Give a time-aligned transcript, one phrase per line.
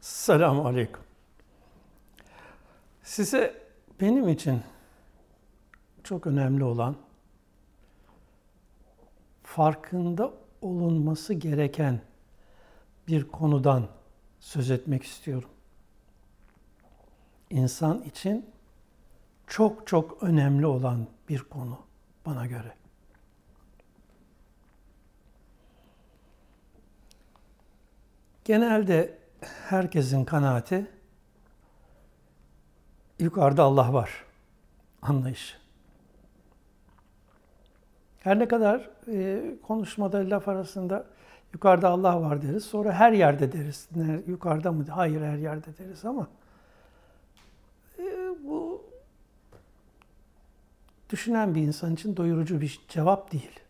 [0.00, 1.02] Selamun Aleyküm.
[3.02, 3.62] Size
[4.00, 4.62] benim için
[6.04, 6.96] çok önemli olan
[9.42, 10.32] farkında
[10.62, 12.00] olunması gereken
[13.08, 13.88] bir konudan
[14.40, 15.50] söz etmek istiyorum.
[17.50, 18.50] İnsan için
[19.46, 21.78] çok çok önemli olan bir konu
[22.26, 22.74] bana göre.
[28.44, 29.19] Genelde
[29.68, 30.86] herkesin kanaati
[33.18, 34.24] yukarıda Allah var
[35.02, 35.56] anlayışı.
[38.20, 41.06] Her ne kadar e, konuşmada laf arasında
[41.54, 42.64] yukarıda Allah var deriz.
[42.64, 43.88] Sonra her yerde deriz.
[43.96, 44.86] Ne, yukarıda mı?
[44.88, 46.28] Hayır her yerde deriz ama
[47.98, 48.04] e,
[48.44, 48.84] bu
[51.10, 53.60] düşünen bir insan için doyurucu bir cevap değil.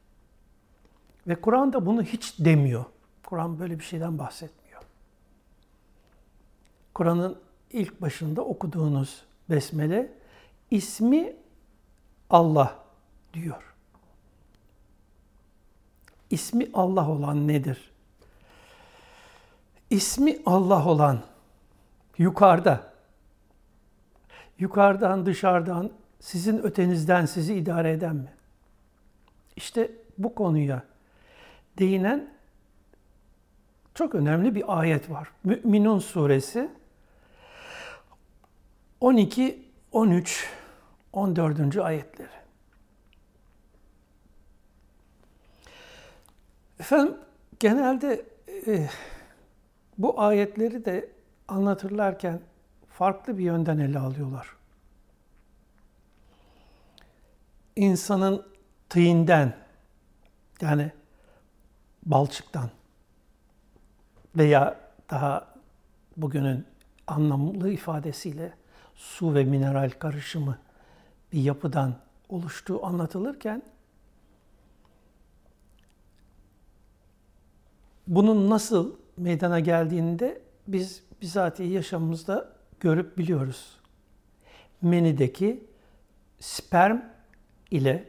[1.29, 2.84] Ve Kur'an da bunu hiç demiyor.
[3.24, 4.59] Kur'an böyle bir şeyden bahsetmiyor.
[6.95, 7.39] Kur'an'ın
[7.71, 10.13] ilk başında okuduğunuz besmele
[10.71, 11.37] ismi
[12.30, 12.79] Allah
[13.35, 13.74] diyor.
[16.30, 17.91] İsmi Allah olan nedir?
[19.91, 21.21] İsmi Allah olan
[22.19, 22.93] yukarıda,
[24.59, 28.32] yukarıdan, dışarıdan, sizin ötenizden sizi idare eden mi?
[29.57, 30.82] İşte bu konuya
[31.79, 32.30] değinen
[33.95, 35.29] çok önemli bir ayet var.
[35.45, 36.71] Mü'minun suresi
[39.01, 39.62] 12,
[39.93, 40.48] 13,
[41.12, 41.76] 14.
[41.76, 42.29] ayetleri.
[46.80, 47.16] Efendim
[47.60, 48.24] genelde
[48.66, 48.88] e,
[49.98, 51.09] bu ayetleri de
[51.48, 52.40] anlatırlarken
[52.88, 54.57] farklı bir yönden ele alıyorlar.
[57.76, 58.46] İnsanın
[58.88, 59.57] tığinden
[60.60, 60.92] yani
[62.07, 62.70] balçıktan
[64.37, 65.54] veya daha
[66.16, 66.66] bugünün
[67.06, 68.59] anlamlı ifadesiyle
[69.00, 70.59] su ve mineral karışımı
[71.32, 71.94] bir yapıdan
[72.28, 73.62] oluştuğu anlatılırken
[78.06, 83.76] bunun nasıl meydana geldiğini de biz bizatihi yaşamımızda görüp biliyoruz.
[84.82, 85.64] Menideki
[86.41, 87.02] sperm
[87.70, 88.08] ile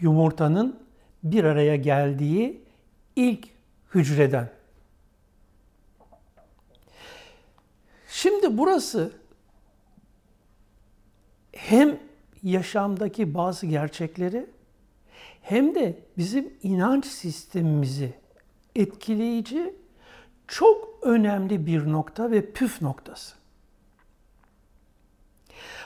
[0.00, 0.80] yumurtanın
[1.22, 2.64] bir araya geldiği
[3.16, 3.48] ilk
[3.94, 4.50] hücreden.
[8.08, 9.12] Şimdi burası
[11.56, 11.98] hem
[12.42, 14.46] yaşamdaki bazı gerçekleri
[15.42, 18.14] hem de bizim inanç sistemimizi
[18.74, 19.74] etkileyici
[20.48, 23.36] çok önemli bir nokta ve püf noktası.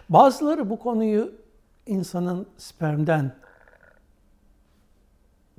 [0.08, 1.32] Bazıları bu konuyu
[1.86, 3.36] insanın spermden,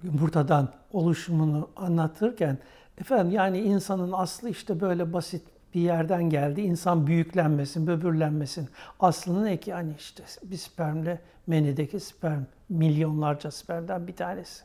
[0.04, 2.58] yumurtadan oluşumunu anlatırken
[2.98, 6.62] efendim yani insanın aslı işte böyle basit bir yerden geldi.
[6.62, 8.70] İnsan büyüklenmesin, böbürlenmesin.
[9.00, 14.64] Aslının eki yani işte bir spermle menideki sperm, milyonlarca spermden bir tanesi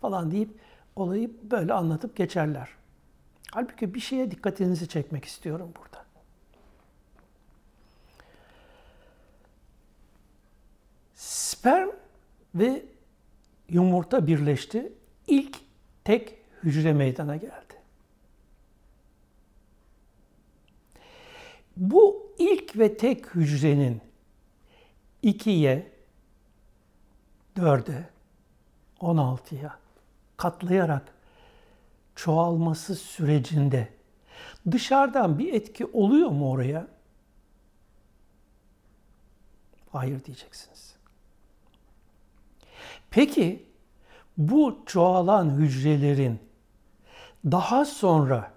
[0.00, 0.50] falan deyip
[0.96, 2.68] olayı böyle anlatıp geçerler.
[3.50, 6.04] Halbuki bir şeye dikkatinizi çekmek istiyorum burada.
[11.14, 11.88] Sperm
[12.54, 12.82] ve
[13.68, 14.92] yumurta birleşti.
[15.26, 15.56] İlk
[16.04, 17.63] tek hücre meydana geldi.
[21.76, 24.00] Bu ilk ve tek hücrenin
[25.22, 25.92] ikiye,
[27.56, 28.08] dörde,
[29.00, 29.78] on altıya
[30.36, 31.14] katlayarak
[32.14, 33.88] çoğalması sürecinde
[34.70, 36.86] dışarıdan bir etki oluyor mu oraya?
[39.92, 40.94] Hayır diyeceksiniz.
[43.10, 43.68] Peki
[44.36, 46.38] bu çoğalan hücrelerin
[47.44, 48.53] daha sonra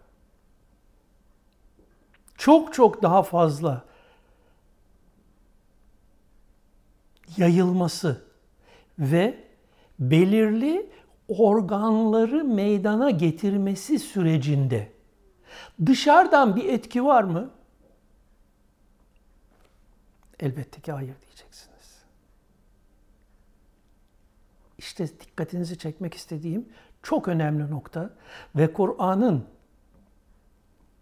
[2.38, 3.86] çok çok daha fazla
[7.38, 8.22] yayılması
[9.00, 9.44] ve
[10.00, 10.90] belirli
[11.28, 14.92] organları meydana getirmesi sürecinde
[15.86, 17.50] dışarıdan bir etki var mı?
[20.40, 22.04] Elbette ki hayır diyeceksiniz.
[24.78, 26.70] İşte dikkatinizi çekmek istediğim
[27.04, 28.10] çok önemli nokta
[28.56, 29.46] ve Kur'an'ın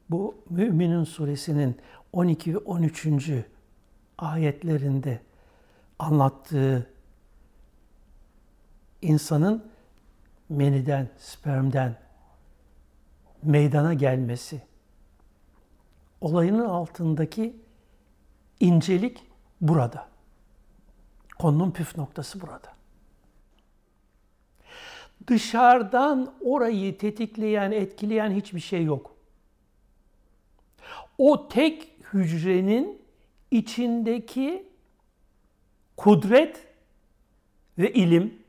[0.09, 1.77] bu Müminun suresinin
[2.13, 3.07] 12 ve 13.
[4.17, 5.21] ayetlerinde
[5.99, 6.87] anlattığı
[9.01, 9.65] insanın
[10.49, 11.95] meniden, spermden
[13.43, 14.61] meydana gelmesi,
[16.21, 17.55] olayının altındaki
[18.59, 19.23] incelik
[19.61, 20.07] burada.
[21.39, 22.75] Konunun püf noktası burada.
[25.27, 29.14] Dışarıdan orayı tetikleyen, etkileyen hiçbir şey yok.
[31.17, 33.01] O tek hücrenin
[33.51, 34.69] içindeki
[35.97, 36.67] kudret
[37.77, 38.45] ve ilim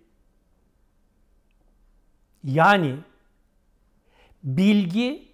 [2.44, 2.98] yani
[4.42, 5.28] bilgi,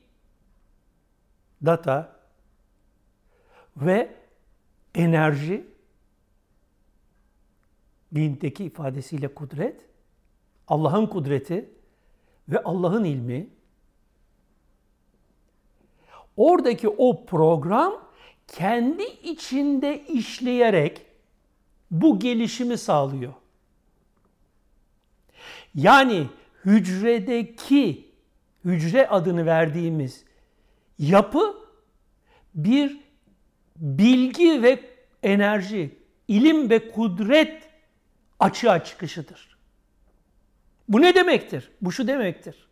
[1.64, 2.16] data
[3.76, 4.14] ve
[4.94, 5.66] enerji
[8.14, 9.86] dindeki ifadesiyle kudret,
[10.68, 11.70] Allah'ın kudreti
[12.48, 13.48] ve Allah'ın ilmi
[16.36, 18.08] oradaki o program
[18.48, 21.06] kendi içinde işleyerek
[21.90, 23.32] bu gelişimi sağlıyor.
[25.74, 26.26] Yani
[26.64, 28.12] hücredeki
[28.64, 30.24] hücre adını verdiğimiz
[30.98, 31.56] yapı
[32.54, 33.00] bir
[33.76, 34.80] bilgi ve
[35.22, 35.98] enerji,
[36.28, 37.62] ilim ve kudret
[38.40, 39.58] açığa çıkışıdır.
[40.88, 41.70] Bu ne demektir?
[41.80, 42.68] Bu şu demektir.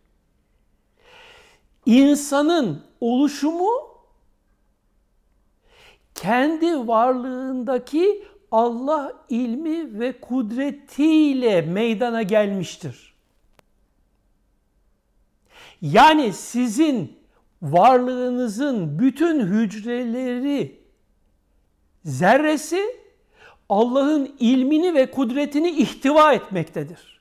[1.90, 3.70] İnsanın oluşumu
[6.14, 13.14] kendi varlığındaki Allah ilmi ve kudretiyle meydana gelmiştir.
[15.82, 17.18] Yani sizin
[17.62, 20.80] varlığınızın bütün hücreleri,
[22.04, 22.96] zerresi
[23.68, 27.20] Allah'ın ilmini ve kudretini ihtiva etmektedir.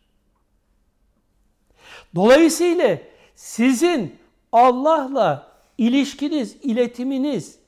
[2.16, 2.98] Dolayısıyla
[3.36, 4.20] sizin
[4.52, 5.48] Allah'la
[5.78, 7.60] ilişkiniz, iletiminiz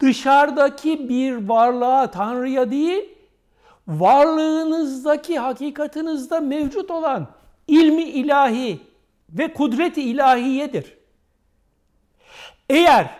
[0.00, 3.04] dışarıdaki bir varlığa, Tanrı'ya değil,
[3.88, 7.28] varlığınızdaki, hakikatinizde mevcut olan
[7.68, 8.80] ilmi ilahi
[9.30, 10.98] ve kudreti ilahiyedir.
[12.68, 13.10] Eğer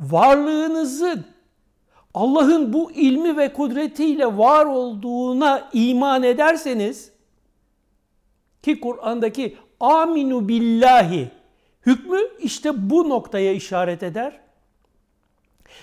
[0.00, 1.26] varlığınızın
[2.14, 7.12] Allah'ın bu ilmi ve kudretiyle var olduğuna iman ederseniz
[8.62, 11.30] ki Kur'an'daki aminu billahi
[11.86, 14.40] hükmü işte bu noktaya işaret eder.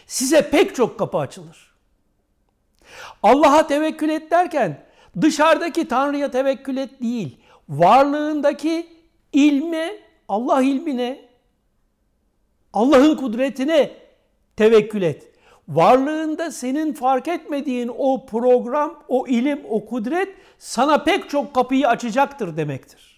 [0.07, 1.67] Size pek çok kapı açılır.
[3.23, 4.85] Allah'a tevekkül et derken
[5.21, 7.39] dışarıdaki Tanrı'ya tevekkül et değil.
[7.69, 8.87] Varlığındaki
[9.33, 9.93] ilme,
[10.27, 11.27] Allah ilmine,
[12.73, 13.91] Allah'ın kudretine
[14.55, 15.31] tevekkül et.
[15.67, 22.57] Varlığında senin fark etmediğin o program, o ilim, o kudret sana pek çok kapıyı açacaktır
[22.57, 23.16] demektir.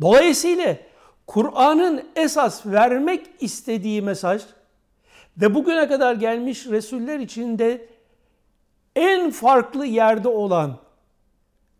[0.00, 0.76] Dolayısıyla
[1.26, 4.42] Kur'an'ın esas vermek istediği mesaj
[5.36, 7.88] ve bugüne kadar gelmiş Resuller içinde
[8.96, 10.76] en farklı yerde olan,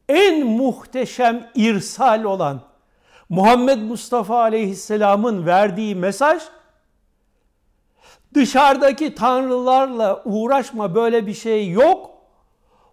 [0.08, 2.60] en muhteşem irsal olan
[3.28, 6.42] Muhammed Mustafa Aleyhisselam'ın verdiği mesaj
[8.34, 12.10] dışarıdaki tanrılarla uğraşma böyle bir şey yok.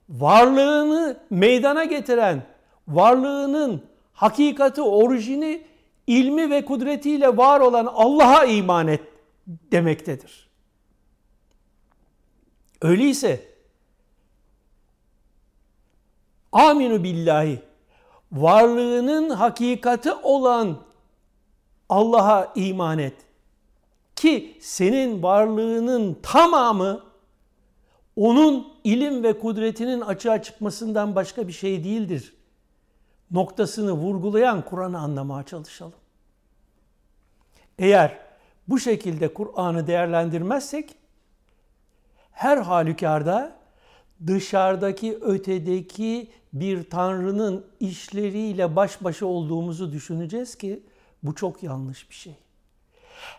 [0.09, 2.43] Varlığını meydana getiren,
[2.87, 3.83] varlığının
[4.17, 5.63] hakikati, orijini,
[6.07, 9.01] ilmi ve kudretiyle var olan Allah'a iman et
[9.71, 10.49] demektedir.
[12.81, 13.47] Öyleyse
[16.51, 17.59] aminu billahi
[18.31, 20.77] varlığının hakikati olan
[21.89, 23.15] Allah'a iman et.
[24.15, 27.03] Ki senin varlığının tamamı
[28.15, 32.36] onun ilim ve kudretinin açığa çıkmasından başka bir şey değildir.
[33.31, 35.99] Noktasını vurgulayan Kur'an'ı anlamaya çalışalım.
[37.79, 38.19] Eğer
[38.67, 40.95] bu şekilde Kur'an'ı değerlendirmezsek
[42.31, 43.55] her halükarda
[44.27, 50.83] dışarıdaki ötedeki bir tanrının işleriyle baş başa olduğumuzu düşüneceğiz ki
[51.23, 52.35] bu çok yanlış bir şey.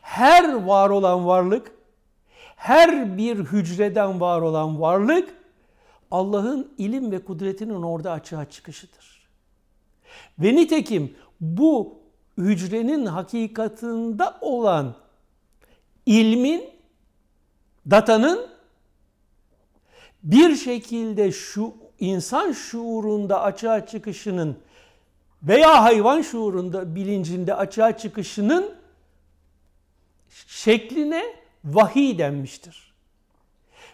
[0.02, 1.72] Her var olan varlık,
[2.56, 5.34] her bir hücreden var olan varlık
[6.10, 9.17] Allah'ın ilim ve kudretinin orada açığa çıkışıdır.
[10.38, 11.98] Ve nitekim bu
[12.38, 14.94] hücrenin hakikatinde olan
[16.06, 16.70] ilmin,
[17.90, 18.48] datanın
[20.22, 24.58] bir şekilde şu insan şuurunda açığa çıkışının
[25.42, 28.74] veya hayvan şuurunda bilincinde açığa çıkışının
[30.46, 31.24] şekline
[31.64, 32.94] vahiy denmiştir.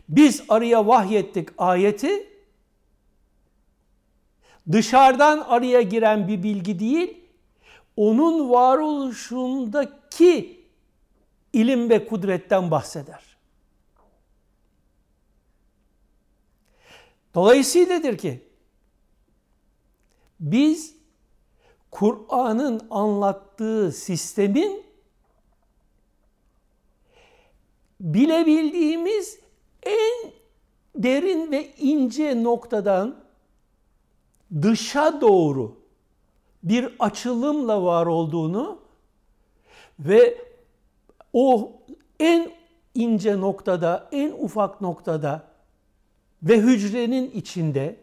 [0.08, 2.33] Biz araya vahyettik ayeti
[4.72, 7.20] dışarıdan araya giren bir bilgi değil,
[7.96, 10.64] onun varoluşundaki
[11.52, 13.34] ilim ve kudretten bahseder.
[17.34, 18.48] Dolayısıyladır ki
[20.40, 20.94] biz
[21.90, 24.84] Kur'an'ın anlattığı sistemin
[28.00, 29.38] bilebildiğimiz
[29.82, 30.32] en
[30.96, 33.23] derin ve ince noktadan
[34.62, 35.76] dışa doğru
[36.62, 38.78] bir açılımla var olduğunu
[39.98, 40.38] ve
[41.32, 41.72] o
[42.20, 42.50] en
[42.94, 45.46] ince noktada, en ufak noktada
[46.42, 47.96] ve hücrenin içinde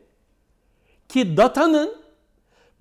[1.09, 2.01] ki datanın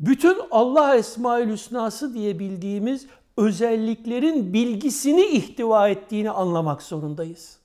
[0.00, 7.59] bütün Allah Esmaül Hüsnası diye bildiğimiz özelliklerin bilgisini ihtiva ettiğini anlamak zorundayız.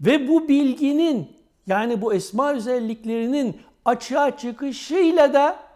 [0.00, 1.37] Ve bu bilginin
[1.68, 5.68] yani bu esma özelliklerinin açığa çıkışıyla da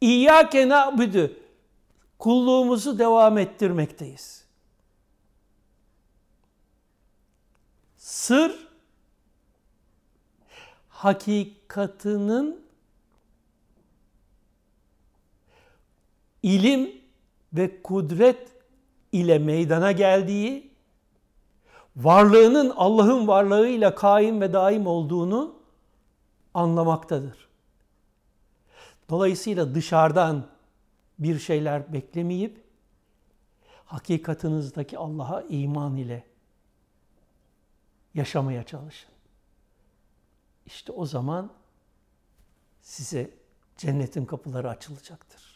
[0.00, 1.32] İyyâke na'budu
[2.18, 4.44] kulluğumuzu devam ettirmekteyiz.
[7.96, 8.68] Sır
[10.88, 12.60] hakikatının
[16.42, 17.00] ilim
[17.52, 18.48] ve kudret
[19.12, 20.67] ile meydana geldiği,
[21.98, 25.54] varlığının Allah'ın varlığıyla kaim ve daim olduğunu
[26.54, 27.48] anlamaktadır.
[29.08, 30.46] Dolayısıyla dışarıdan
[31.18, 32.64] bir şeyler beklemeyip
[33.84, 36.24] hakikatinizdeki Allah'a iman ile
[38.14, 39.10] yaşamaya çalışın.
[40.66, 41.50] İşte o zaman
[42.82, 43.30] size
[43.76, 45.47] cennetin kapıları açılacaktır.